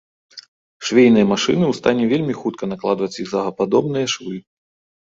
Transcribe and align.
Швейныя 0.87 1.25
машыны 1.33 1.63
ў 1.67 1.73
стане 1.81 2.03
вельмі 2.15 2.33
хутка 2.41 2.63
накладваць 2.73 3.15
зігзагападобныя 3.19 4.05
швы. 4.17 4.37